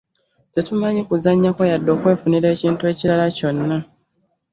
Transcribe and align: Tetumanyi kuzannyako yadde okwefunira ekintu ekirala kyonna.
Tetumanyi 0.53 1.01
kuzannyako 1.07 1.61
yadde 1.71 1.89
okwefunira 1.95 2.47
ekintu 2.55 2.81
ekirala 2.91 3.25
kyonna. 3.37 3.77